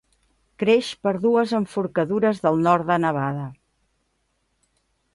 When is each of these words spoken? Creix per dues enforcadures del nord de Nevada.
Creix 0.63 0.89
per 1.07 1.11
dues 1.25 1.53
enforcadures 1.59 2.41
del 2.47 2.59
nord 2.71 2.91
de 2.93 2.99
Nevada. 3.07 3.47